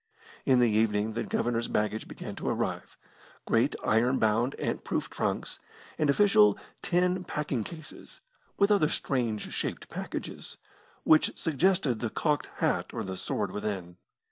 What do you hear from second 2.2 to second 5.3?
to arrive great iron bound ant proof